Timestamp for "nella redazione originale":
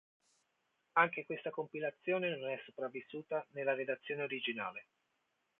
3.51-4.85